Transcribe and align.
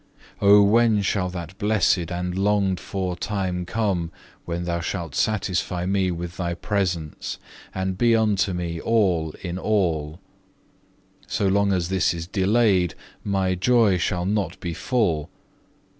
Oh 0.41 0.63
when 0.63 1.03
shall 1.03 1.29
that 1.29 1.55
blessed 1.59 2.11
and 2.11 2.35
longed 2.35 2.79
for 2.79 3.15
time 3.15 3.67
come 3.67 4.11
when 4.45 4.63
Thou 4.63 4.79
shalt 4.79 5.13
satisfy 5.13 5.85
me 5.85 6.09
with 6.09 6.37
Thy 6.37 6.55
presence, 6.55 7.37
and 7.71 7.99
be 7.99 8.15
unto 8.15 8.51
me 8.51 8.79
All 8.81 9.35
in 9.43 9.59
all? 9.59 10.19
So 11.27 11.47
long 11.47 11.71
as 11.71 11.89
this 11.89 12.15
is 12.15 12.25
delayed, 12.25 12.95
my 13.23 13.53
joy 13.53 13.99
shall 13.99 14.25
not 14.25 14.59
be 14.59 14.73
full. 14.73 15.29